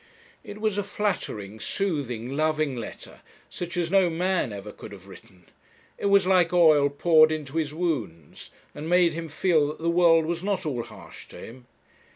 It 0.43 0.59
was 0.59 0.79
a 0.79 0.83
flattering, 0.83 1.59
soothing, 1.59 2.35
loving 2.35 2.75
letter, 2.75 3.21
such 3.51 3.77
as 3.77 3.91
no 3.91 4.09
man 4.09 4.51
ever 4.51 4.71
could 4.71 4.91
have 4.93 5.07
written. 5.07 5.45
It 5.99 6.07
was 6.07 6.25
like 6.25 6.51
oil 6.51 6.89
poured 6.89 7.31
into 7.31 7.57
his 7.57 7.71
wounds, 7.71 8.49
and 8.73 8.89
made 8.89 9.13
him 9.13 9.29
feel 9.29 9.67
that 9.67 9.77
the 9.77 9.91
world 9.91 10.25
was 10.25 10.41
not 10.41 10.65
all 10.65 10.81
harsh 10.81 11.27
to 11.27 11.37
him. 11.37 11.67